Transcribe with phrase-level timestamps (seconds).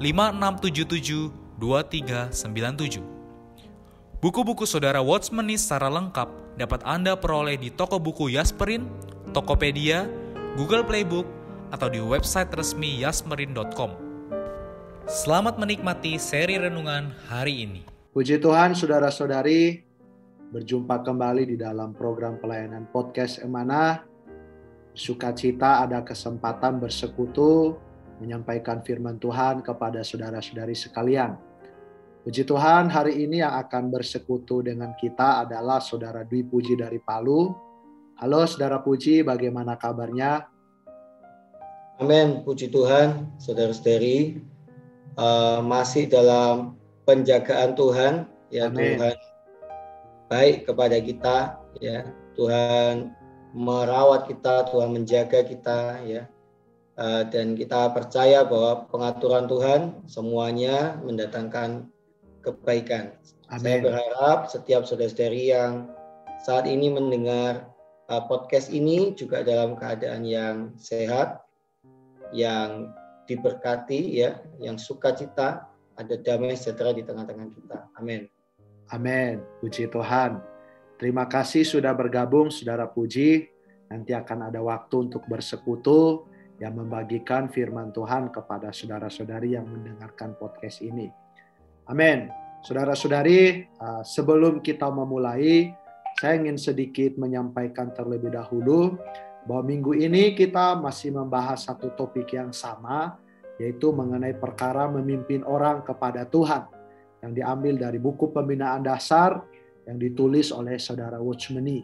[0.00, 1.28] 5677
[1.60, 3.04] 2397.
[4.24, 8.88] Buku-buku saudara Watchmeni secara lengkap dapat Anda peroleh di toko buku Yasmerin,
[9.36, 10.08] Tokopedia,
[10.56, 11.28] Google Playbook,
[11.68, 13.92] atau di website resmi yasmerin.com.
[15.04, 17.84] Selamat menikmati seri renungan hari ini.
[18.16, 19.84] Puji Tuhan, saudara-saudari,
[20.48, 24.02] berjumpa kembali di dalam program pelayanan podcast Emanah
[24.96, 27.78] sukacita ada kesempatan bersekutu
[28.20, 31.40] menyampaikan firman Tuhan kepada saudara-saudari sekalian.
[32.20, 37.48] Puji Tuhan, hari ini yang akan bersekutu dengan kita adalah Saudara Dwi Puji dari Palu.
[38.20, 40.44] Halo Saudara Puji, bagaimana kabarnya?
[42.00, 44.40] Amin, puji Tuhan, saudara-saudari.
[45.20, 48.96] Uh, masih dalam penjagaan Tuhan, ya Amen.
[48.96, 49.16] Tuhan
[50.32, 51.36] baik kepada kita,
[51.80, 52.08] ya
[52.40, 53.12] Tuhan
[53.52, 56.24] merawat kita, Tuhan menjaga kita ya.
[57.00, 61.88] Uh, dan kita percaya bahwa pengaturan Tuhan semuanya mendatangkan
[62.44, 63.16] kebaikan.
[63.48, 63.64] Amen.
[63.64, 65.88] Saya berharap setiap saudara-saudari yang
[66.44, 67.72] saat ini mendengar
[68.12, 71.40] uh, podcast ini juga dalam keadaan yang sehat,
[72.36, 72.92] yang
[73.24, 77.78] diberkati ya, yang sukacita, ada damai sejahtera di tengah-tengah kita.
[77.96, 78.28] Amin.
[78.92, 79.40] Amin.
[79.64, 80.36] Puji Tuhan.
[81.00, 83.48] Terima kasih sudah bergabung, Saudara Puji.
[83.88, 86.28] Nanti akan ada waktu untuk bersekutu
[86.60, 91.08] yang membagikan firman Tuhan kepada saudara-saudari yang mendengarkan podcast ini.
[91.88, 92.28] Amin.
[92.60, 95.72] Saudara-saudari, uh, sebelum kita memulai,
[96.20, 99.00] saya ingin sedikit menyampaikan terlebih dahulu
[99.48, 103.16] bahwa minggu ini kita masih membahas satu topik yang sama,
[103.56, 106.68] yaitu mengenai perkara memimpin orang kepada Tuhan,
[107.24, 109.40] yang diambil dari buku pembinaan dasar
[109.88, 111.80] yang ditulis oleh saudara Watchmeni.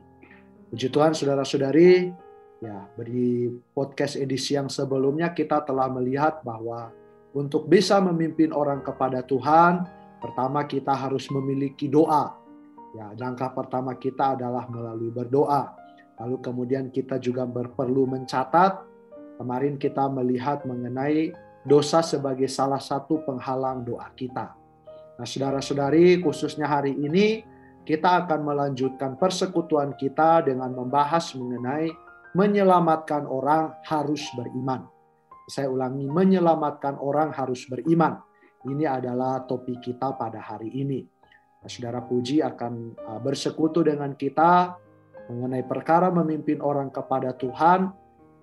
[0.68, 2.12] Puji Tuhan saudara-saudari,
[2.60, 6.92] ya beri podcast edisi yang sebelumnya kita telah melihat bahwa
[7.36, 9.84] untuk bisa memimpin orang kepada Tuhan,
[10.24, 12.32] pertama kita harus memiliki doa.
[12.96, 15.76] Ya, langkah pertama kita adalah melalui berdoa.
[16.16, 18.88] Lalu kemudian kita juga perlu mencatat.
[19.36, 21.36] Kemarin kita melihat mengenai
[21.68, 24.56] dosa sebagai salah satu penghalang doa kita.
[25.20, 27.44] Nah, saudara-saudari, khususnya hari ini
[27.84, 32.05] kita akan melanjutkan persekutuan kita dengan membahas mengenai
[32.36, 34.84] menyelamatkan orang harus beriman.
[35.48, 38.20] Saya ulangi, menyelamatkan orang harus beriman.
[38.68, 41.00] Ini adalah topik kita pada hari ini.
[41.64, 44.76] Nah, Saudara Puji akan uh, bersekutu dengan kita
[45.32, 47.88] mengenai perkara memimpin orang kepada Tuhan.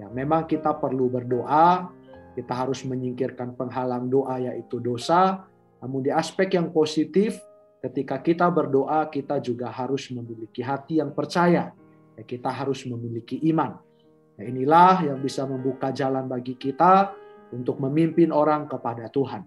[0.01, 1.91] Ya, memang kita perlu berdoa,
[2.33, 5.45] kita harus menyingkirkan penghalang doa yaitu dosa.
[5.83, 7.37] Namun di aspek yang positif,
[7.83, 11.75] ketika kita berdoa, kita juga harus memiliki hati yang percaya.
[12.13, 13.77] Ya, kita harus memiliki iman.
[14.37, 17.13] Nah, inilah yang bisa membuka jalan bagi kita
[17.53, 19.45] untuk memimpin orang kepada Tuhan.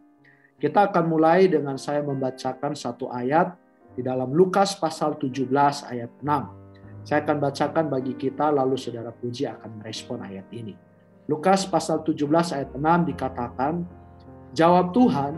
[0.56, 3.52] Kita akan mulai dengan saya membacakan satu ayat
[3.92, 5.52] di dalam Lukas pasal 17
[5.90, 7.06] ayat 6.
[7.06, 10.74] Saya akan bacakan bagi kita lalu saudara Puji akan merespon ayat ini.
[11.26, 13.86] Lukas pasal 17 ayat 6 dikatakan,
[14.56, 15.36] Jawab Tuhan,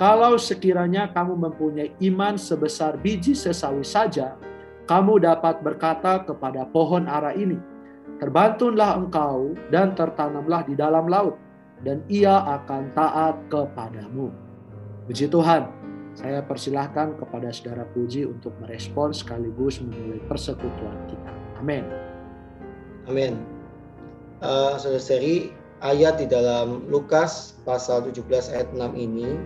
[0.00, 4.34] kalau sekiranya kamu mempunyai iman sebesar biji sesawi saja,
[4.86, 7.58] kamu dapat berkata kepada pohon ara ini,
[8.16, 11.36] Terbantunlah engkau dan tertanamlah di dalam laut,
[11.84, 14.32] dan ia akan taat kepadamu.
[15.04, 15.68] Puji Tuhan,
[16.16, 21.32] saya persilahkan kepada saudara Puji untuk merespon sekaligus memulai persekutuan kita.
[21.60, 21.84] Amin.
[23.04, 23.44] Amin.
[24.40, 25.52] Uh, saudara seri
[25.84, 29.36] ayat di dalam Lukas pasal 17 ayat 6 ini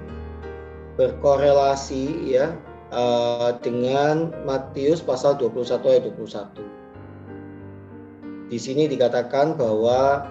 [0.94, 2.54] berkorelasi ya
[2.90, 8.50] uh, dengan Matius pasal 21 ayat 21.
[8.50, 10.26] Di sini dikatakan bahwa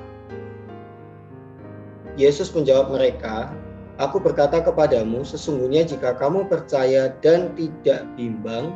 [2.19, 3.47] Yesus menjawab mereka,
[3.99, 8.71] Aku berkata kepadamu, sesungguhnya jika kamu percaya dan tidak bimbang,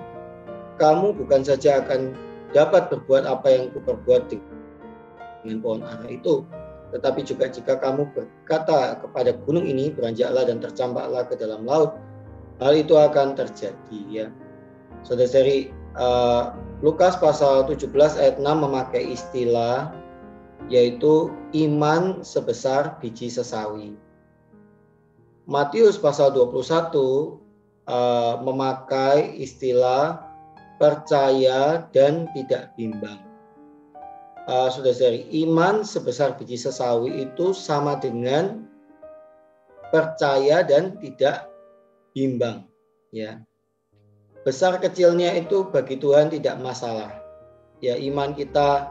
[0.76, 2.12] kamu bukan saja akan
[2.52, 6.44] dapat berbuat apa yang kuperbuat dengan pohon ara itu,
[6.92, 11.96] tetapi juga jika kamu berkata kepada gunung ini, beranjaklah dan tercampaklah ke dalam laut,
[12.62, 14.28] hal itu akan terjadi ya.
[15.02, 16.54] Saudara-saudari, uh,
[16.84, 19.94] Lukas pasal 17 ayat 6 memakai istilah
[20.72, 23.96] yaitu iman sebesar biji sesawi.
[25.44, 26.56] Matius pasal 21
[27.88, 30.24] uh, memakai istilah
[30.80, 33.20] percaya dan tidak bimbang.
[34.44, 38.68] Uh, sudah seri iman sebesar biji sesawi itu sama dengan
[39.92, 41.53] percaya dan tidak
[42.14, 42.70] bimbang.
[43.14, 43.46] Ya,
[44.42, 47.14] besar kecilnya itu bagi Tuhan tidak masalah.
[47.84, 48.90] Ya, iman kita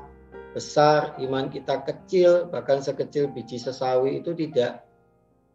[0.53, 4.85] besar, iman kita kecil, bahkan sekecil biji sesawi itu tidak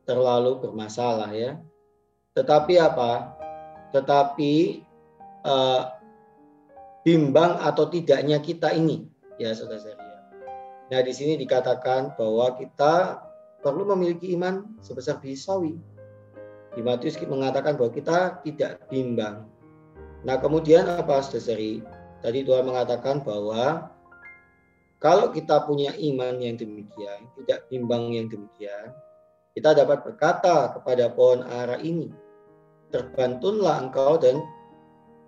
[0.09, 1.55] terlalu bermasalah ya.
[2.33, 3.37] Tetapi apa?
[3.93, 4.83] Tetapi
[5.45, 5.81] uh,
[7.07, 9.07] bimbang atau tidaknya kita ini
[9.39, 10.33] ya saudara-saudara.
[10.87, 13.21] Nah di sini dikatakan bahwa kita
[13.61, 15.73] perlu memiliki iman sebesar biji sawi.
[16.81, 19.45] Matius mengatakan bahwa kita tidak bimbang.
[20.25, 21.81] Nah kemudian apa saudara
[22.17, 23.93] Tadi Tuhan mengatakan bahwa
[24.97, 28.89] kalau kita punya iman yang demikian, tidak bimbang yang demikian,
[29.53, 32.09] kita dapat berkata kepada pohon ara ini,
[32.89, 34.41] terbantunlah engkau dan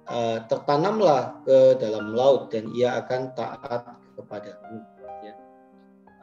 [0.09, 3.85] uh, tertanamlah ke dalam laut dan ia akan taat
[4.17, 4.81] kepadamu.
[5.21, 5.33] Ya.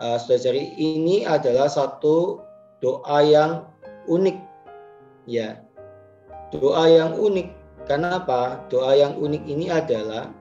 [0.02, 2.42] Uh, saudari ini adalah satu
[2.82, 3.70] doa yang
[4.10, 4.38] unik,
[5.26, 5.60] ya,
[6.54, 7.48] doa yang unik.
[7.86, 8.66] Kenapa?
[8.66, 10.34] Doa yang unik ini adalah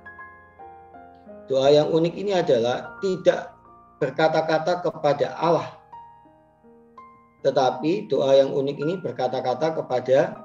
[1.46, 3.54] doa yang unik ini adalah tidak
[4.02, 5.78] berkata-kata kepada Allah,
[7.46, 10.42] tetapi doa yang unik ini berkata-kata kepada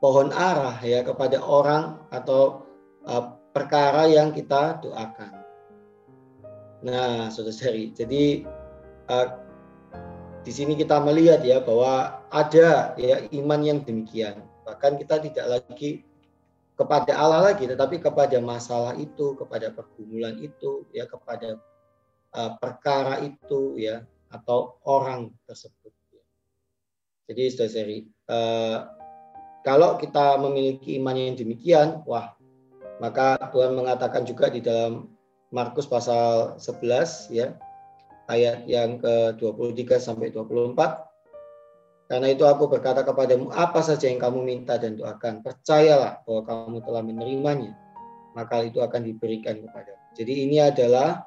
[0.00, 2.64] pohon arah ya kepada orang atau
[3.04, 5.44] uh, perkara yang kita doakan.
[6.82, 8.48] Nah, saudara-saudari, jadi
[9.06, 9.41] uh,
[10.42, 14.42] di sini kita melihat ya bahwa ada ya iman yang demikian.
[14.66, 16.02] Bahkan kita tidak lagi
[16.74, 21.62] kepada Allah lagi, tetapi kepada masalah itu, kepada pergumulan itu, ya kepada
[22.34, 24.02] uh, perkara itu, ya
[24.34, 25.94] atau orang tersebut.
[27.30, 27.98] Jadi saudari,
[28.28, 28.90] uh,
[29.62, 32.34] kalau kita memiliki iman yang demikian, wah,
[32.98, 35.06] maka Tuhan mengatakan juga di dalam
[35.54, 37.54] Markus pasal 11 ya,
[38.30, 41.12] ayat yang ke-23 sampai 24.
[42.12, 46.76] Karena itu aku berkata kepadamu apa saja yang kamu minta dan doakan, percayalah bahwa kamu
[46.84, 47.72] telah menerimanya,
[48.36, 50.02] maka itu akan diberikan kepadamu.
[50.12, 51.24] Jadi ini adalah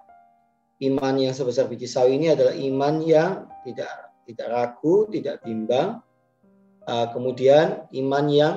[0.85, 3.89] iman yang sebesar biji sawi ini adalah iman yang tidak
[4.29, 6.05] tidak ragu, tidak bimbang.
[6.85, 8.55] Uh, kemudian iman yang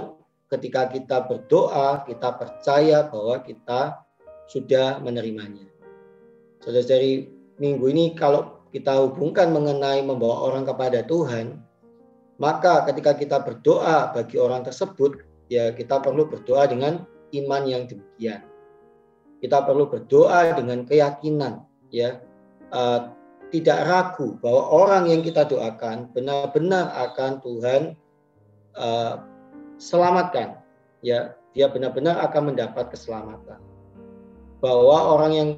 [0.53, 4.05] ketika kita berdoa, kita percaya bahwa kita
[4.49, 5.65] sudah menerimanya.
[6.61, 11.59] Saudara dari minggu ini kalau kita hubungkan mengenai membawa orang kepada Tuhan,
[12.39, 17.03] maka ketika kita berdoa bagi orang tersebut, ya kita perlu berdoa dengan
[17.35, 18.47] iman yang demikian.
[19.43, 22.23] Kita perlu berdoa dengan keyakinan ya.
[22.69, 23.17] Uh,
[23.49, 27.83] tidak ragu bahwa orang yang kita doakan benar-benar akan Tuhan
[28.77, 29.25] uh,
[29.81, 30.61] selamatkan
[31.01, 31.33] ya.
[31.57, 33.59] Dia benar-benar akan mendapat keselamatan.
[34.61, 35.51] Bahwa orang yang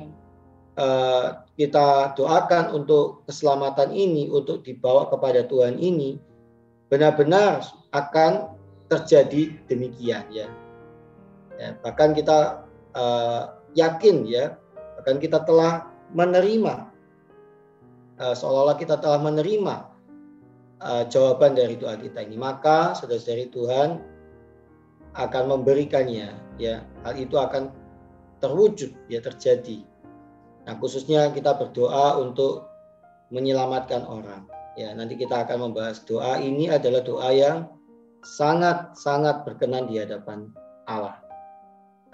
[0.79, 6.17] uh, kita doakan untuk keselamatan ini untuk dibawa kepada Tuhan ini
[6.89, 7.61] benar-benar
[7.93, 8.57] akan
[8.89, 10.49] terjadi demikian ya,
[11.61, 12.65] ya bahkan kita
[12.97, 14.57] uh, yakin ya
[14.97, 15.85] bahkan kita telah
[16.17, 16.89] menerima
[18.21, 19.91] uh, seolah-olah kita telah menerima
[20.85, 22.37] uh, jawaban dari doa kita ini.
[22.37, 23.89] Maka saudara-saudari Tuhan
[25.17, 26.85] akan memberikannya ya.
[27.03, 27.73] Hal itu akan
[28.41, 29.85] terwujud ya terjadi
[30.71, 32.71] nah khususnya kita berdoa untuk
[33.35, 34.47] menyelamatkan orang
[34.79, 37.67] ya nanti kita akan membahas doa ini adalah doa yang
[38.23, 40.47] sangat sangat berkenan di hadapan
[40.87, 41.19] Allah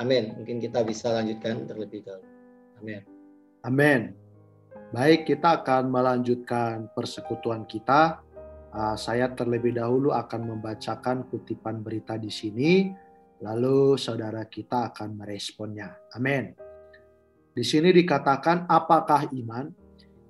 [0.01, 2.25] amin mungkin kita bisa lanjutkan terlebih dahulu
[2.81, 3.05] amin
[3.67, 4.15] Amin.
[4.95, 8.23] Baik, kita akan melanjutkan persekutuan kita.
[8.71, 12.95] Uh, saya terlebih dahulu akan membacakan kutipan berita di sini,
[13.43, 15.99] lalu saudara kita akan meresponnya.
[16.15, 16.66] Amin.
[17.57, 19.73] Di sini dikatakan, apakah iman?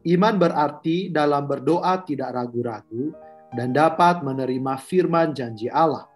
[0.07, 3.11] Iman berarti dalam berdoa tidak ragu-ragu
[3.51, 6.07] dan dapat menerima firman janji Allah.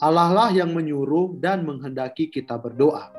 [0.00, 3.12] Allah lah yang menyuruh dan menghendaki kita berdoa.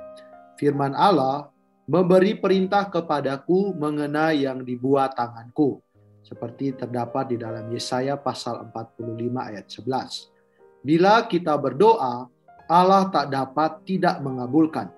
[0.58, 1.54] Firman Allah
[1.86, 5.86] memberi perintah kepadaku mengenai yang dibuat tanganku.
[6.28, 10.84] seperti terdapat di dalam Yesaya pasal 45 ayat 11.
[10.84, 12.28] Bila kita berdoa,
[12.68, 14.92] Allah tak dapat tidak mengabulkan.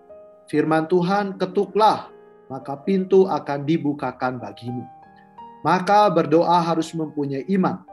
[0.50, 2.10] Firman Tuhan, ketuklah,
[2.50, 4.84] maka pintu akan dibukakan bagimu.
[5.62, 7.86] Maka berdoa harus mempunyai iman.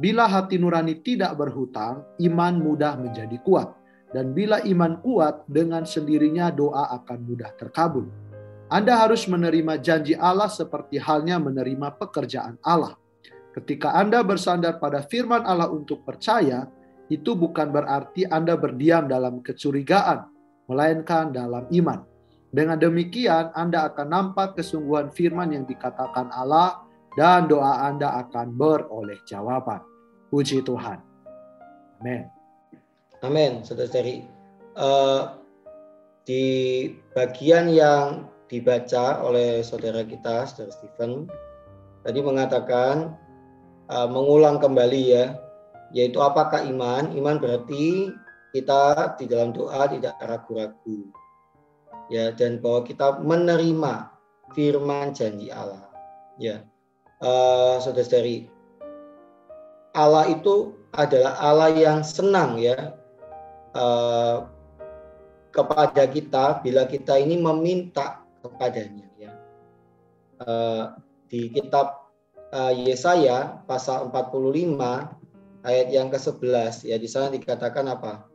[0.00, 3.70] Bila hati nurani tidak berhutang, iman mudah menjadi kuat.
[4.10, 8.10] Dan bila iman kuat, dengan sendirinya doa akan mudah terkabul.
[8.72, 12.98] Anda harus menerima janji Allah seperti halnya menerima pekerjaan Allah.
[13.54, 16.66] Ketika Anda bersandar pada firman Allah untuk percaya,
[17.10, 20.26] itu bukan berarti Anda berdiam dalam kecurigaan,
[20.70, 22.09] melainkan dalam iman.
[22.50, 26.82] Dengan demikian, Anda akan nampak kesungguhan firman yang dikatakan Allah
[27.14, 29.78] dan doa Anda akan beroleh jawaban.
[30.34, 30.98] Puji Tuhan.
[32.02, 32.26] Amin.
[33.22, 34.26] Amin, saudara-saudari.
[34.74, 35.38] Uh,
[36.26, 36.44] di
[37.14, 41.30] bagian yang dibaca oleh saudara kita, saudara Stephen,
[42.02, 43.14] tadi mengatakan
[43.90, 45.38] uh, mengulang kembali ya,
[45.94, 47.14] yaitu apakah iman?
[47.14, 48.10] Iman berarti
[48.50, 51.10] kita di dalam doa tidak ragu-ragu,
[52.10, 54.10] ya, dan bahwa kita menerima
[54.52, 55.86] firman janji Allah,
[56.36, 56.66] ya,
[57.22, 58.50] uh, saudara-saudari.
[59.90, 62.94] Allah itu adalah Allah yang senang ya
[63.74, 64.46] uh,
[65.50, 69.32] kepada kita bila kita ini meminta kepadanya ya.
[70.40, 70.94] Uh,
[71.26, 72.10] di kitab
[72.54, 74.78] uh, Yesaya pasal 45
[75.66, 78.26] ayat yang ke-11 ya di sana dikatakan apa?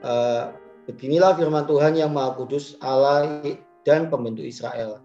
[0.00, 0.54] Uh,
[0.90, 3.42] beginilah firman Tuhan yang Maha Kudus Allah
[3.86, 4.98] dan pembentuk Israel.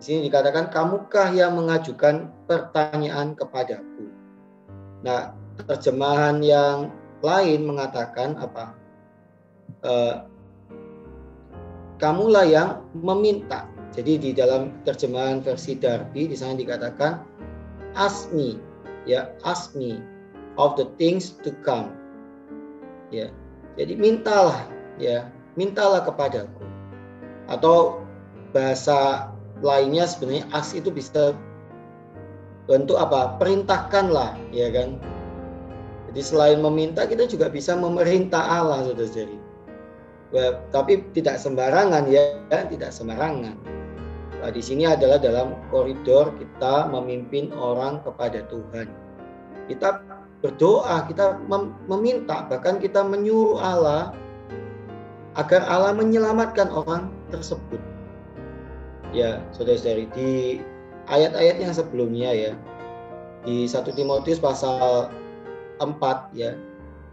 [0.00, 4.08] Di sini dikatakan kamukah yang mengajukan pertanyaan kepadaku.
[5.04, 5.36] Nah,
[5.68, 8.76] terjemahan yang lain mengatakan apa?
[9.84, 10.24] Uh,
[12.00, 13.68] kamulah yang meminta.
[13.92, 17.20] Jadi di dalam terjemahan versi Darby di sana dikatakan
[17.98, 18.54] ask me
[19.04, 19.98] ya ask me
[20.56, 21.92] of the things to come.
[23.12, 23.28] Ya.
[23.76, 26.62] Jadi mintalah ya, mintalah kepadaku.
[27.48, 28.04] Atau
[28.52, 29.32] bahasa
[29.64, 31.32] lainnya sebenarnya ask itu bisa
[32.68, 33.40] bentuk apa?
[33.40, 35.00] Perintahkanlah, ya kan?
[36.12, 39.50] Jadi selain meminta kita juga bisa memerintah Allah, saudara-saudari
[40.70, 42.22] tapi tidak sembarangan ya,
[42.70, 43.58] tidak sembarangan.
[44.40, 48.88] Nah, di sini adalah dalam koridor kita memimpin orang kepada Tuhan.
[49.68, 50.00] Kita
[50.40, 51.36] berdoa, kita
[51.90, 54.14] meminta, bahkan kita menyuruh Allah
[55.40, 57.80] agar Allah menyelamatkan orang tersebut.
[59.16, 60.30] Ya, saudara-saudari, di
[61.08, 62.52] ayat-ayat yang sebelumnya ya,
[63.48, 65.08] di 1 Timotius pasal
[65.80, 66.52] 4 ya,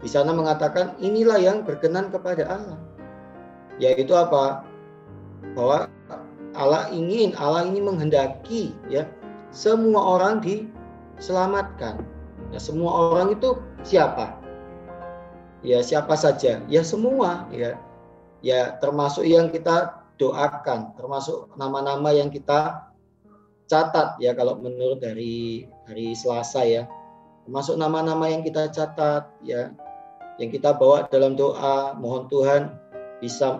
[0.04, 2.78] di sana mengatakan inilah yang berkenan kepada Allah
[3.78, 4.66] yaitu apa?
[5.54, 5.86] Bahwa
[6.54, 9.06] Allah ingin, Allah ini menghendaki ya
[9.54, 12.02] semua orang diselamatkan.
[12.50, 14.34] Ya, semua orang itu siapa?
[15.62, 16.62] Ya siapa saja?
[16.66, 17.78] Ya semua ya.
[18.44, 22.90] Ya termasuk yang kita doakan, termasuk nama-nama yang kita
[23.68, 26.86] catat ya kalau menurut dari hari Selasa ya.
[27.46, 29.72] Termasuk nama-nama yang kita catat ya.
[30.38, 32.70] Yang kita bawa dalam doa, mohon Tuhan
[33.18, 33.58] bisa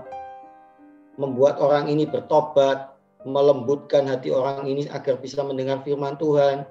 [1.19, 2.95] membuat orang ini bertobat,
[3.27, 6.63] melembutkan hati orang ini agar bisa mendengar firman Tuhan,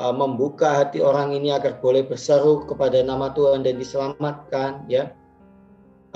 [0.00, 5.12] uh, membuka hati orang ini agar boleh berseru kepada nama Tuhan dan diselamatkan, ya,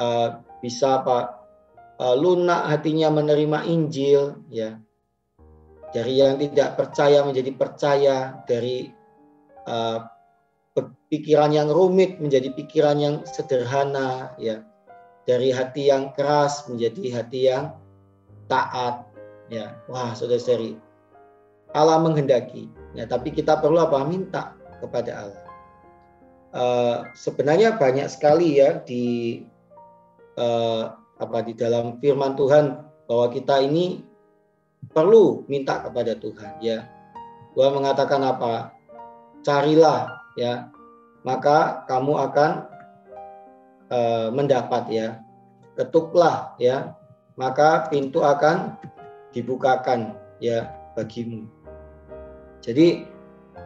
[0.01, 1.39] uh, bisa apa?
[1.99, 4.79] Uh, lunak hatinya menerima Injil, ya,
[5.91, 8.87] dari yang tidak percaya menjadi percaya, dari
[9.67, 10.07] uh,
[11.11, 14.63] pikiran yang rumit menjadi pikiran yang sederhana, ya.
[15.29, 17.77] Dari hati yang keras menjadi hati yang
[18.49, 19.05] taat
[19.53, 19.77] ya.
[19.89, 20.77] Wah saudara-saudari.
[21.77, 22.73] Allah menghendaki.
[22.97, 24.09] Ya tapi kita perlu apa?
[24.09, 25.45] Minta kepada Allah.
[26.49, 29.45] Uh, sebenarnya banyak sekali ya di
[30.39, 34.07] uh, apa di dalam firman Tuhan bahwa kita ini
[34.95, 36.87] perlu minta kepada Tuhan ya.
[37.59, 38.71] Tuhan mengatakan apa?
[39.43, 40.71] Carilah ya.
[41.27, 42.51] Maka kamu akan
[43.91, 45.09] uh, mendapat ya.
[45.75, 46.95] Ketuklah ya.
[47.35, 48.79] Maka pintu akan
[49.35, 51.47] dibukakan ya bagimu.
[52.63, 53.07] Jadi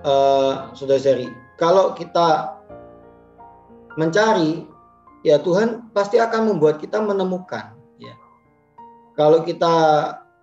[0.04, 2.56] uh, saudara-saudari kalau kita
[3.96, 4.71] mencari
[5.22, 8.14] ya Tuhan pasti akan membuat kita menemukan ya
[9.18, 9.74] kalau kita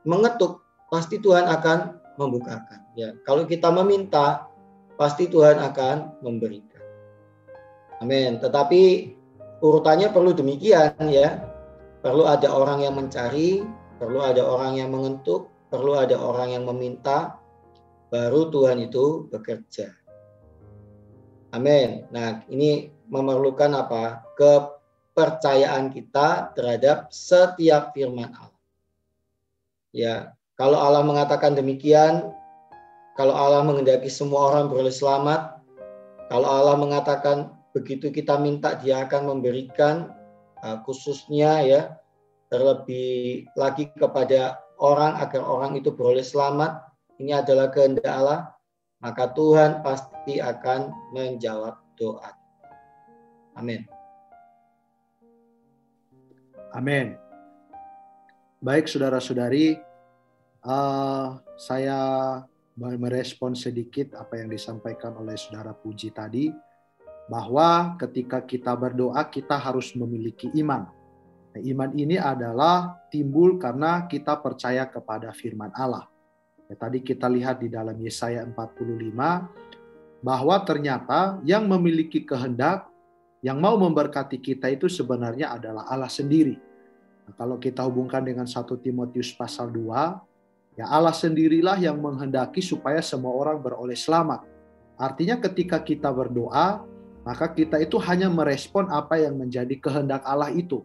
[0.07, 4.47] mengetuk pasti Tuhan akan membukakan ya kalau kita meminta
[4.99, 6.83] pasti Tuhan akan memberikan
[7.99, 9.15] amin tetapi
[9.59, 11.43] urutannya perlu demikian ya.
[11.99, 13.59] Perlu ada orang yang mencari,
[13.99, 17.35] perlu ada orang yang mengentuk, perlu ada orang yang meminta,
[18.07, 19.91] baru Tuhan itu bekerja.
[21.51, 22.07] Amin.
[22.15, 24.23] Nah, ini memerlukan apa?
[24.37, 28.61] Kepercayaan kita terhadap setiap firman Allah.
[29.89, 30.15] Ya,
[30.53, 32.29] kalau Allah mengatakan demikian,
[33.17, 35.59] kalau Allah menghendaki semua orang beroleh selamat,
[36.29, 40.13] kalau Allah mengatakan begitu kita minta dia akan memberikan
[40.61, 41.81] uh, khususnya ya
[42.53, 46.85] terlebih lagi kepada orang agar orang itu beroleh selamat.
[47.19, 48.55] Ini adalah kehendak Allah,
[49.03, 52.38] maka Tuhan pasti akan menjawab doa.
[53.55, 53.85] Amin.
[56.75, 57.17] Amin.
[58.59, 59.79] Baik saudara-saudari,
[60.67, 61.99] uh, saya
[62.75, 66.51] merespon sedikit apa yang disampaikan oleh saudara Puji tadi,
[67.29, 70.89] bahwa ketika kita berdoa kita harus memiliki iman.
[71.53, 76.09] Nah, iman ini adalah timbul karena kita percaya kepada firman Allah.
[76.65, 82.88] Ya, tadi kita lihat di dalam Yesaya 45 bahwa ternyata yang memiliki kehendak
[83.39, 86.59] yang mau memberkati kita itu sebenarnya adalah Allah sendiri.
[87.27, 90.29] Nah, kalau kita hubungkan dengan 1 Timotius pasal 2
[90.79, 94.47] Ya Allah sendirilah yang menghendaki supaya semua orang beroleh selamat.
[94.95, 96.87] Artinya ketika kita berdoa,
[97.27, 100.79] maka kita itu hanya merespon apa yang menjadi kehendak Allah itu.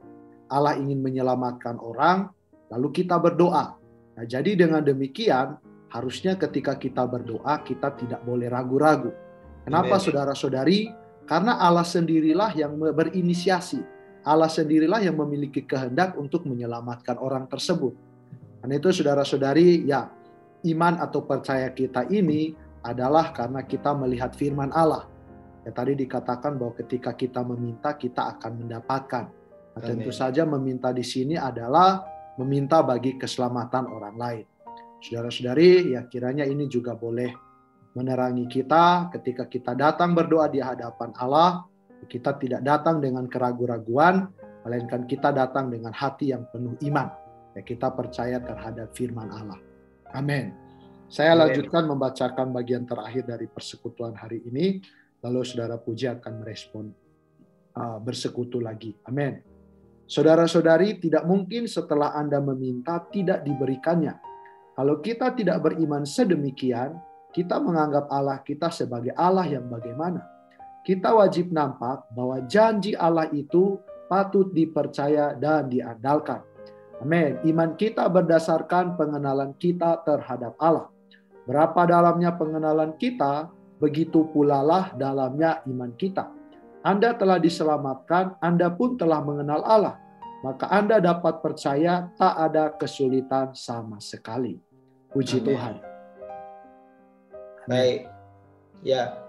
[0.51, 2.27] Allah ingin menyelamatkan orang,
[2.75, 3.79] lalu kita berdoa.
[4.19, 5.63] Nah, jadi dengan demikian,
[5.95, 9.15] harusnya ketika kita berdoa, kita tidak boleh ragu-ragu.
[9.63, 10.91] Kenapa saudara-saudari?
[11.25, 13.81] Karena Allah sendirilah yang berinisiasi.
[14.25, 17.93] Allah sendirilah yang memiliki kehendak untuk menyelamatkan orang tersebut.
[18.65, 20.09] Dan itu saudara-saudari, ya
[20.65, 25.09] iman atau percaya kita ini adalah karena kita melihat firman Allah.
[25.65, 29.25] Ya tadi dikatakan bahwa ketika kita meminta kita akan mendapatkan.
[29.75, 32.05] Nah, tentu saja meminta di sini adalah
[32.41, 34.45] meminta bagi keselamatan orang lain.
[35.05, 37.44] Saudara-saudari, ya kiranya ini juga boleh
[37.95, 41.63] menerangi kita ketika kita datang berdoa di hadapan Allah,
[42.11, 44.29] kita tidak datang dengan keraguan-raguan,
[44.67, 47.09] melainkan kita datang dengan hati yang penuh iman.
[47.55, 49.63] Ya, kita percaya terhadap firman Allah.
[50.11, 50.51] Amin.
[51.07, 51.47] Saya Amen.
[51.47, 54.83] lanjutkan membacakan bagian terakhir dari persekutuan hari ini,
[55.23, 56.91] lalu saudara Puji akan merespon
[57.79, 58.91] uh, bersekutu lagi.
[59.07, 59.39] Amin.
[60.05, 64.13] Saudara-saudari, tidak mungkin setelah Anda meminta tidak diberikannya.
[64.75, 66.99] Kalau kita tidak beriman sedemikian,
[67.35, 70.23] kita menganggap Allah kita sebagai Allah yang bagaimana?
[70.87, 76.47] Kita wajib nampak bahwa janji Allah itu patut dipercaya dan diandalkan.
[77.03, 77.43] Amin.
[77.43, 80.87] Iman kita berdasarkan pengenalan kita terhadap Allah.
[81.45, 83.51] Berapa dalamnya pengenalan kita,
[83.83, 86.31] begitu pula lah dalamnya iman kita.
[86.85, 89.97] Anda telah diselamatkan, Anda pun telah mengenal Allah.
[90.45, 94.61] Maka Anda dapat percaya tak ada kesulitan sama sekali.
[95.11, 95.49] Puji Amin.
[95.49, 95.94] Tuhan.
[97.65, 98.09] Baik.
[98.85, 99.21] Ya.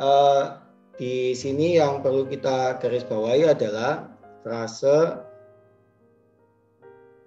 [0.00, 0.56] Uh,
[0.96, 4.08] di sini yang perlu kita garis bawahi adalah
[4.40, 5.20] frase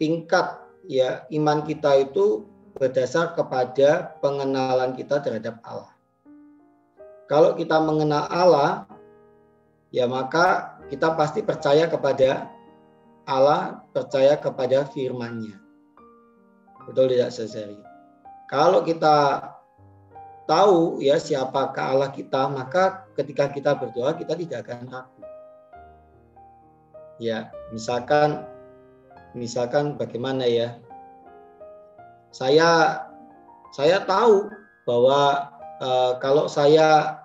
[0.01, 5.93] tingkat ya iman kita itu berdasar kepada pengenalan kita terhadap Allah.
[7.25, 8.85] Kalau kita mengenal Allah,
[9.89, 12.51] ya maka kita pasti percaya kepada
[13.25, 15.57] Allah, percaya kepada firman-Nya.
[16.85, 17.79] Betul tidak Seseri?
[18.45, 19.49] Kalau kita
[20.45, 25.21] tahu ya siapakah Allah kita, maka ketika kita berdoa kita tidak akan ragu.
[27.17, 28.45] Ya, misalkan
[29.35, 30.79] misalkan bagaimana ya
[32.31, 33.03] saya
[33.75, 34.51] saya tahu
[34.87, 37.19] bahwa e, kalau saya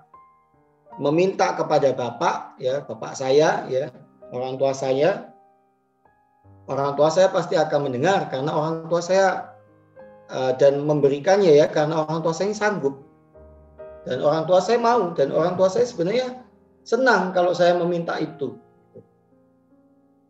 [0.99, 3.91] meminta kepada bapak ya bapak saya ya
[4.31, 5.31] orang tua saya
[6.67, 9.55] orang tua saya pasti akan mendengar karena orang tua saya
[10.31, 13.10] e, dan memberikannya ya karena orang tua saya sanggup
[14.11, 16.43] dan orang tua saya mau dan orang tua saya sebenarnya
[16.83, 18.59] senang kalau saya meminta itu.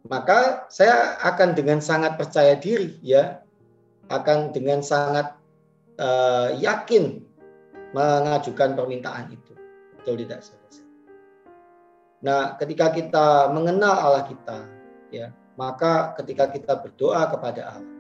[0.05, 3.41] Maka saya akan dengan sangat percaya diri ya
[4.13, 5.33] akan dengan sangat
[5.97, 7.25] uh, yakin
[7.97, 9.57] mengajukan permintaan itu.
[9.97, 10.85] Betul tidak saudara?
[12.21, 14.69] Nah ketika kita mengenal Allah kita
[15.09, 17.97] ya maka ketika kita berdoa kepada Allah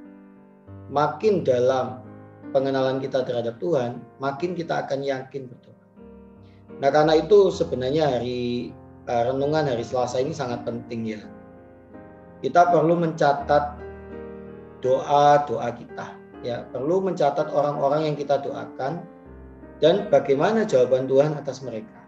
[0.92, 2.04] makin dalam
[2.50, 5.84] pengenalan kita terhadap Tuhan makin kita akan yakin berdoa
[6.80, 8.72] nah karena itu sebenarnya hari
[9.10, 11.22] uh, renungan hari Selasa ini sangat penting ya.
[12.40, 13.76] Kita perlu mencatat
[14.80, 16.06] doa-doa kita
[16.46, 16.64] ya.
[16.70, 19.04] Perlu mencatat orang-orang yang kita doakan
[19.82, 21.98] dan bagaimana jawaban Tuhan atas mereka.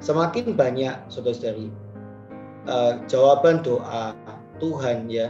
[0.00, 1.68] Semakin banyak saudara-saudari
[2.64, 4.16] uh, jawaban doa
[4.56, 5.28] Tuhan ya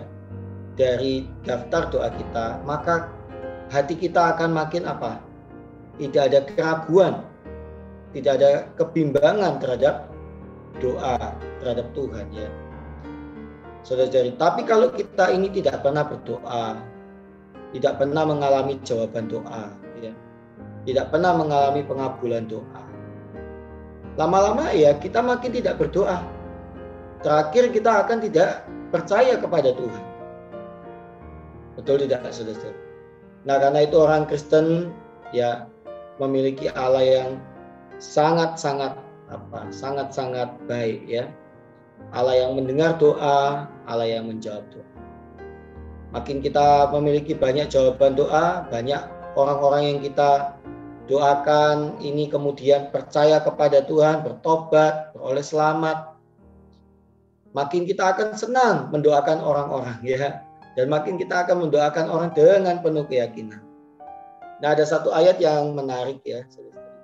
[0.78, 3.10] dari daftar doa kita maka
[3.70, 5.22] hati kita akan makin apa
[6.00, 7.14] tidak ada keraguan,
[8.16, 10.09] tidak ada kebimbangan terhadap
[10.80, 12.48] doa terhadap Tuhan ya.
[13.85, 16.80] Saudara-saudari, tapi kalau kita ini tidak pernah berdoa,
[17.72, 20.12] tidak pernah mengalami jawaban doa, ya.
[20.88, 22.83] Tidak pernah mengalami pengabulan doa.
[24.16, 26.24] Lama-lama ya kita makin tidak berdoa.
[27.20, 30.04] Terakhir kita akan tidak percaya kepada Tuhan.
[31.76, 32.89] Betul tidak saudara?
[33.48, 34.92] Nah karena itu orang Kristen
[35.33, 35.64] ya
[36.20, 37.31] memiliki Allah yang
[37.96, 38.96] sangat-sangat
[39.33, 39.61] apa?
[39.72, 41.24] Sangat-sangat baik ya.
[42.11, 44.88] Allah yang mendengar doa, Allah yang menjawab doa.
[46.11, 48.98] Makin kita memiliki banyak jawaban doa, banyak
[49.38, 50.59] orang-orang yang kita
[51.07, 56.18] doakan ini kemudian percaya kepada Tuhan, bertobat, beroleh selamat.
[57.55, 60.49] Makin kita akan senang mendoakan orang-orang ya.
[60.78, 63.62] Dan makin kita akan mendoakan orang dengan penuh keyakinan.
[64.61, 66.44] Nah, ada satu ayat yang menarik ya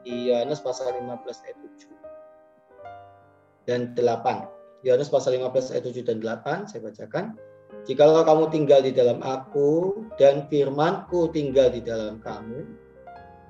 [0.06, 4.84] di Yohanes pasal 15 ayat 7 dan 8.
[4.86, 7.34] Yohanes pasal 15 ayat 7 dan 8 saya bacakan.
[7.86, 12.62] Jikalau kamu tinggal di dalam aku dan firmanku tinggal di dalam kamu,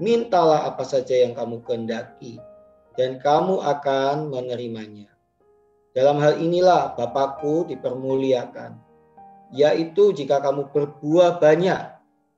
[0.01, 2.41] mintalah apa saja yang kamu kehendaki
[2.97, 5.13] dan kamu akan menerimanya.
[5.97, 8.77] Dalam hal inilah Bapakku dipermuliakan,
[9.55, 11.97] yaitu jika kamu berbuah banyak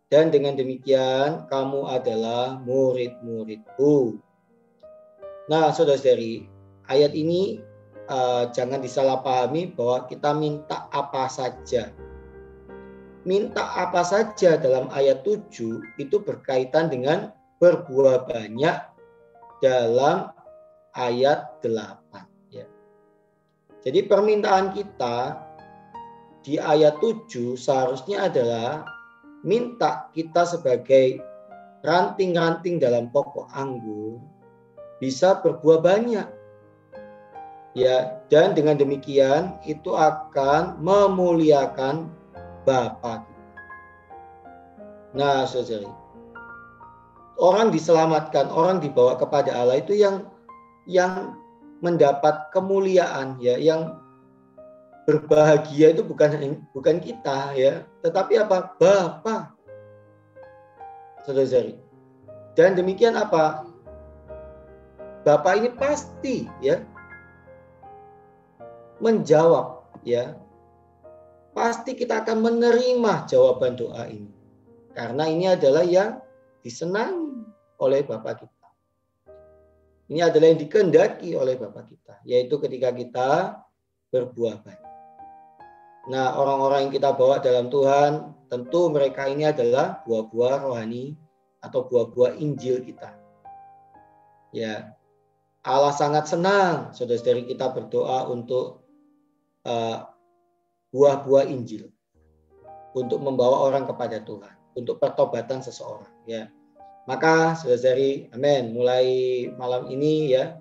[0.08, 4.20] dan dengan demikian kamu adalah murid-muridku.
[5.48, 6.48] Nah, saudara-saudari,
[6.88, 7.60] ayat ini
[8.08, 11.92] uh, jangan disalahpahami bahwa kita minta apa saja.
[13.28, 18.76] Minta apa saja dalam ayat 7 itu berkaitan dengan berbuah banyak
[19.60, 20.32] dalam
[20.96, 21.68] ayat 8
[22.48, 22.64] ya.
[23.84, 25.47] Jadi permintaan kita
[26.48, 28.88] di ayat 7 seharusnya adalah
[29.44, 31.20] minta kita sebagai
[31.84, 34.16] ranting-ranting dalam pokok anggur
[34.96, 36.24] bisa berbuah banyak.
[37.76, 42.08] Ya, dan dengan demikian itu akan memuliakan
[42.64, 43.28] Bapa
[45.12, 45.88] Nah, saudari,
[47.40, 50.28] orang diselamatkan, orang dibawa kepada Allah itu yang
[50.88, 51.36] yang
[51.84, 54.00] mendapat kemuliaan ya, yang
[55.08, 58.76] berbahagia itu bukan bukan kita ya, tetapi apa?
[58.76, 59.56] Bapa.
[61.24, 61.80] Saudara-saudari.
[62.52, 63.64] Dan demikian apa?
[65.24, 66.84] Bapak ini pasti ya
[69.00, 70.36] menjawab ya.
[71.56, 74.30] Pasti kita akan menerima jawaban doa ini.
[74.92, 76.20] Karena ini adalah yang
[76.60, 77.48] disenangi
[77.80, 78.68] oleh Bapak kita.
[80.12, 83.28] Ini adalah yang dikehendaki oleh Bapak kita, yaitu ketika kita
[84.12, 84.87] berbuah baik.
[86.08, 91.12] Nah, orang-orang yang kita bawa dalam Tuhan, tentu mereka ini adalah buah-buah rohani
[91.60, 93.12] atau buah-buah Injil kita.
[94.56, 94.96] Ya,
[95.60, 98.88] Allah sangat senang saudara-saudari kita berdoa untuk
[99.68, 100.08] uh,
[100.96, 101.92] buah-buah Injil
[102.96, 106.08] untuk membawa orang kepada Tuhan, untuk pertobatan seseorang.
[106.24, 106.48] Ya,
[107.04, 108.72] maka saudara-saudari, amin.
[108.72, 109.06] Mulai
[109.60, 110.56] malam ini ya,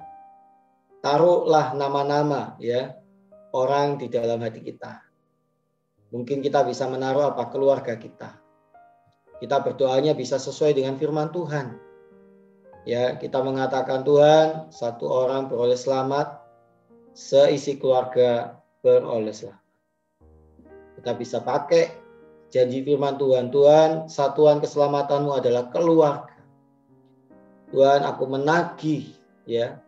[1.00, 3.00] taruhlah nama-nama ya
[3.56, 5.07] orang di dalam hati kita
[6.12, 8.40] Mungkin kita bisa menaruh apa keluarga kita.
[9.38, 11.78] Kita berdoanya bisa sesuai dengan firman Tuhan.
[12.88, 16.40] Ya, kita mengatakan Tuhan, satu orang beroleh selamat,
[17.12, 19.66] seisi keluarga beroleh selamat.
[20.96, 21.92] Kita bisa pakai
[22.50, 23.52] janji firman Tuhan.
[23.52, 26.32] Tuhan, satuan keselamatanmu adalah keluarga.
[27.76, 29.12] Tuhan, aku menagih
[29.44, 29.84] ya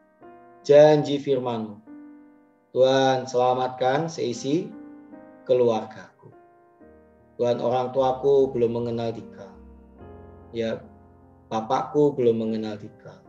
[0.68, 1.80] janji firmanmu.
[2.76, 4.68] Tuhan, selamatkan seisi
[5.50, 6.14] keluarga.
[7.40, 9.48] Tuhan orang tuaku belum mengenal Dika.
[10.52, 10.84] Ya,
[11.48, 13.24] bapakku belum mengenal Dika.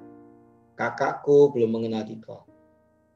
[0.75, 2.43] Kakakku belum mengenal Dika.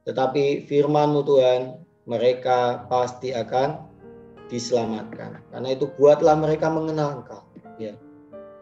[0.06, 3.90] Tetapi firmanmu Tuhan, mereka pasti akan
[4.52, 5.40] diselamatkan.
[5.50, 7.42] Karena itu buatlah mereka mengenal Engkau.
[7.80, 7.96] Ya.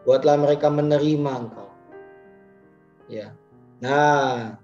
[0.09, 1.68] Buatlah mereka menerima Engkau.
[3.11, 3.35] Ya.
[3.83, 4.57] Nah,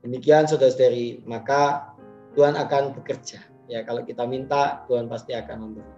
[0.00, 1.92] demikian saudara-saudari, maka
[2.38, 3.42] Tuhan akan bekerja.
[3.66, 5.90] Ya, kalau kita minta, Tuhan pasti akan memberi.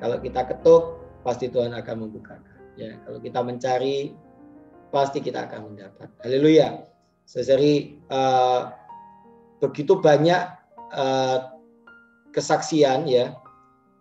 [0.00, 2.56] Kalau kita ketuk, pasti Tuhan akan membukakan.
[2.80, 4.16] Ya, kalau kita mencari,
[4.88, 6.08] pasti kita akan mendapat.
[6.24, 6.88] Haleluya.
[7.28, 8.72] Seseri uh,
[9.60, 10.40] begitu banyak
[10.94, 11.52] uh,
[12.32, 13.34] kesaksian ya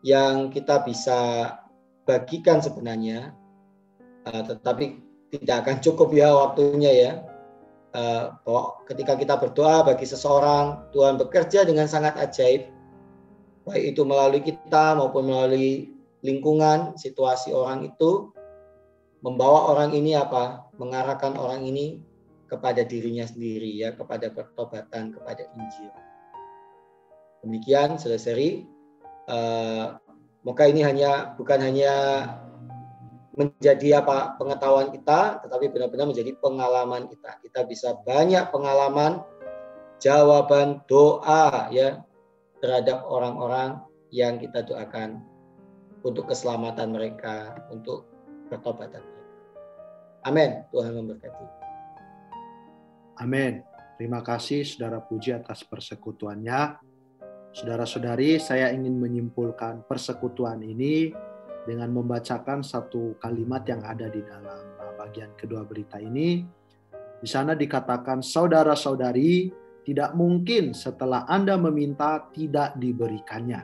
[0.05, 1.51] yang kita bisa
[2.05, 3.33] bagikan sebenarnya,
[4.29, 5.01] uh, tetapi
[5.35, 7.11] tidak akan cukup ya waktunya ya.
[7.95, 12.74] Uh, bahwa ketika kita berdoa bagi seseorang, Tuhan bekerja dengan sangat ajaib
[13.65, 15.89] baik itu melalui kita maupun melalui
[16.21, 18.29] lingkungan, situasi orang itu,
[19.25, 20.69] membawa orang ini apa?
[20.77, 22.01] Mengarahkan orang ini
[22.45, 25.93] kepada dirinya sendiri ya, kepada pertobatan, kepada Injil.
[27.41, 28.65] Demikian selesai.
[29.25, 29.97] Uh,
[30.45, 31.93] maka ini hanya bukan hanya
[33.33, 37.41] menjadi apa pengetahuan kita, tetapi benar-benar menjadi pengalaman kita.
[37.41, 39.25] Kita bisa banyak pengalaman,
[39.97, 42.05] jawaban doa ya
[42.65, 43.77] terhadap orang-orang
[44.09, 45.21] yang kita doakan
[46.01, 48.09] untuk keselamatan mereka, untuk
[48.49, 49.33] pertobatan mereka.
[50.25, 50.65] Amin.
[50.73, 51.45] Tuhan memberkati.
[53.21, 53.61] Amin.
[54.01, 56.81] Terima kasih Saudara Puji atas persekutuannya.
[57.53, 61.13] Saudara-saudari, saya ingin menyimpulkan persekutuan ini
[61.69, 66.41] dengan membacakan satu kalimat yang ada di dalam bagian kedua berita ini.
[67.21, 69.53] Di sana dikatakan, saudara-saudari,
[69.85, 73.61] tidak mungkin setelah Anda meminta tidak diberikannya.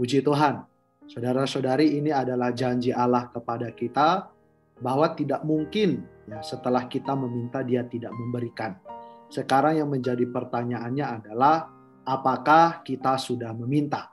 [0.00, 0.64] Puji Tuhan,
[1.04, 4.32] saudara-saudari ini adalah janji Allah kepada kita
[4.80, 8.80] bahwa tidak mungkin ya setelah kita meminta dia tidak memberikan.
[9.28, 11.68] Sekarang yang menjadi pertanyaannya adalah
[12.08, 14.08] apakah kita sudah meminta?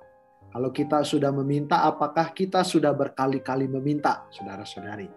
[0.50, 5.08] Kalau kita sudah meminta, apakah kita sudah berkali-kali meminta, saudara-saudari?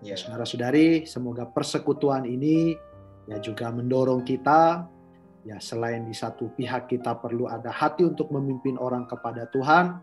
[0.00, 0.16] Ya.
[0.16, 2.72] Saudara-saudari, semoga persekutuan ini
[3.28, 4.88] ya juga mendorong kita
[5.48, 9.96] ya selain di satu pihak kita perlu ada hati untuk memimpin orang kepada Tuhan,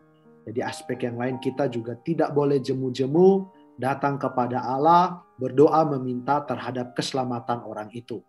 [0.50, 3.46] jadi aspek yang lain kita juga tidak boleh jemu-jemu
[3.78, 8.26] datang kepada Allah berdoa meminta terhadap keselamatan orang itu.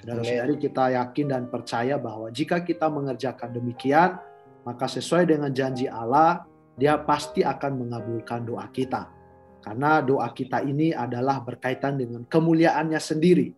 [0.00, 4.18] Saudara-saudari kita yakin dan percaya bahwa jika kita mengerjakan demikian,
[4.64, 9.06] maka sesuai dengan janji Allah, dia pasti akan mengabulkan doa kita.
[9.62, 13.48] Karena doa kita ini adalah berkaitan dengan kemuliaannya sendiri.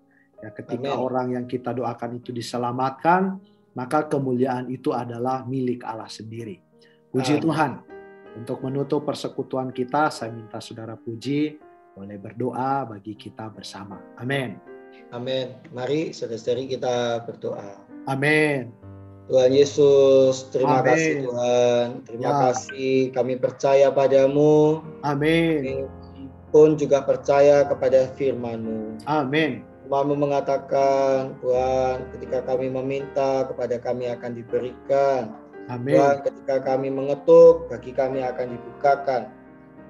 [0.47, 1.03] Ya, ketika Amen.
[1.03, 3.43] orang yang kita doakan itu diselamatkan,
[3.75, 6.63] maka kemuliaan itu adalah milik Allah sendiri.
[7.11, 7.43] Puji Amen.
[7.43, 7.73] Tuhan.
[8.39, 11.59] Untuk menutup persekutuan kita, saya minta saudara Puji
[11.99, 13.99] boleh berdoa bagi kita bersama.
[14.23, 14.55] Amin.
[15.11, 15.51] Amin.
[15.75, 17.75] Mari saudara-saudari kita berdoa.
[18.07, 18.71] Amin.
[19.27, 20.95] Tuhan Yesus, terima Amen.
[20.95, 21.87] kasih Tuhan.
[22.07, 22.35] Terima ya.
[22.47, 24.79] kasih kami percaya padamu.
[25.03, 25.91] Amin.
[26.55, 29.03] pun juga percaya kepada firman-Mu.
[29.05, 29.76] Amin.
[29.87, 35.39] Firman-Mu mengatakan, Tuhan, ketika kami meminta, kepada kami akan diberikan.
[35.71, 35.95] Amin.
[35.95, 39.31] Tuhan, ketika kami mengetuk, bagi kami akan dibukakan.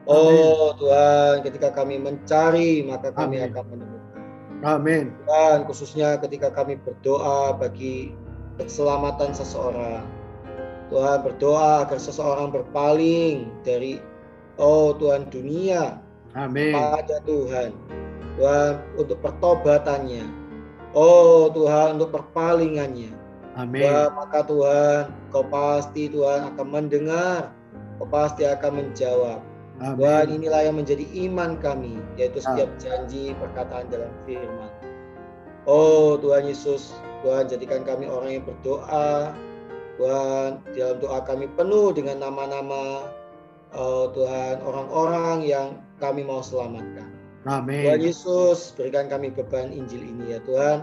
[0.05, 0.77] Oh Amin.
[0.85, 3.49] Tuhan, ketika kami mencari, maka kami Amin.
[3.57, 4.21] akan menemukan.
[4.69, 5.05] Amin.
[5.25, 8.13] Dan khususnya ketika kami berdoa bagi
[8.61, 10.05] keselamatan seseorang.
[10.93, 13.97] Tuhan berdoa agar seseorang berpaling dari
[14.61, 16.05] oh Tuhan dunia
[16.37, 16.77] Amin.
[16.77, 17.73] pada Tuhan.
[18.37, 20.25] Tuhan untuk pertobatannya.
[20.97, 23.13] Oh Tuhan untuk perpalingannya.
[23.57, 23.89] Amin.
[23.89, 27.57] Tuhan, maka Tuhan, kau pasti Tuhan akan mendengar,
[27.97, 29.41] kau pasti akan menjawab.
[29.81, 29.97] Amin.
[29.97, 34.69] Tuhan inilah yang menjadi iman kami, yaitu setiap janji perkataan dalam firman.
[35.65, 36.93] Oh Tuhan Yesus,
[37.25, 39.33] Tuhan jadikan kami orang yang berdoa.
[39.97, 43.09] Tuhan, dalam doa kami penuh dengan nama-nama
[43.75, 45.69] oh Tuhan orang-orang yang
[45.99, 47.16] kami mau selamatkan.
[47.47, 47.87] Amin.
[47.87, 50.83] Tuhan Yesus, berikan kami beban Injil ini ya Tuhan.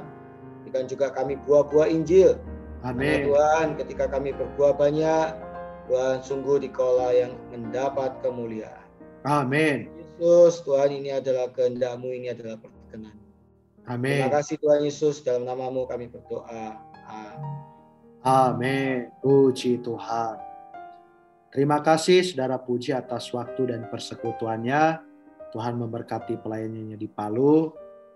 [0.63, 2.39] Berikan juga kami buah-buah Injil.
[2.87, 3.27] Amin.
[3.27, 5.35] Tuhan, ketika kami berbuah banyak,
[5.91, 6.71] Tuhan sungguh di
[7.19, 8.87] yang mendapat kemuliaan.
[9.27, 9.91] Amin.
[9.99, 13.15] Yesus, Tuhan ini adalah kehendakmu, ini adalah perkenan.
[13.83, 14.23] Amin.
[14.23, 16.79] Terima kasih Tuhan Yesus, dalam namamu kami berdoa.
[18.23, 19.11] Amin.
[19.19, 20.39] Puji Tuhan.
[21.51, 25.12] Terima kasih saudara Puji atas waktu dan persekutuannya.
[25.53, 27.69] Tuhan memberkati pelayanannya di Palu.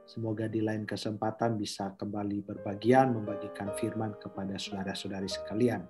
[0.10, 5.86] Semoga di lain kesempatan bisa kembali berbagian membagikan firman kepada saudara-saudari sekalian.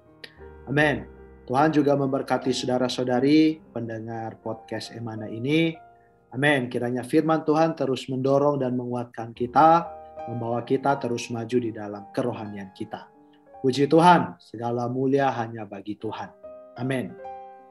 [0.68, 1.08] Amin.
[1.48, 5.72] Tuhan juga memberkati saudara-saudari pendengar podcast Emana ini.
[6.36, 6.68] Amin.
[6.68, 9.88] Kiranya firman Tuhan terus mendorong dan menguatkan kita,
[10.28, 13.08] membawa kita terus maju di dalam kerohanian kita.
[13.64, 16.28] Puji Tuhan, segala mulia hanya bagi Tuhan.
[16.76, 17.16] Amin.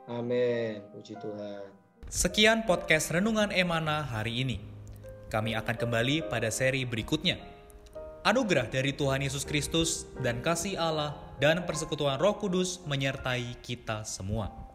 [0.09, 0.81] Amin.
[0.97, 1.86] Puji Tuhan.
[2.07, 4.63] Sekian podcast Renungan Emana hari ini.
[5.27, 7.35] Kami akan kembali pada seri berikutnya.
[8.23, 14.66] Anugerah dari Tuhan Yesus Kristus dan kasih Allah dan persekutuan Roh Kudus menyertai kita semua.